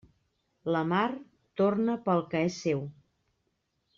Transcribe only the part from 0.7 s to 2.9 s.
La mar torna pel que és seu.